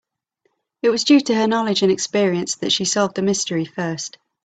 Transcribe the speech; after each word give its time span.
It 0.81 0.89
was 0.89 1.03
due 1.03 1.19
to 1.19 1.35
her 1.35 1.45
knowledge 1.47 1.83
and 1.83 1.91
experience 1.91 2.55
that 2.55 2.71
she 2.71 2.85
solved 2.85 3.13
the 3.13 3.21
mystery 3.21 3.65
first. 3.65 4.17